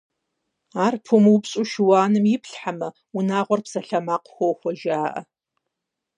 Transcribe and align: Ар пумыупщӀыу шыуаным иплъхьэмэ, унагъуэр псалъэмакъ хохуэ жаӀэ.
Ар 0.85 0.95
пумыупщӀыу 1.05 1.65
шыуаным 1.71 2.25
иплъхьэмэ, 2.35 2.89
унагъуэр 3.17 3.61
псалъэмакъ 3.65 4.27
хохуэ 4.35 4.71
жаӀэ. 4.79 5.21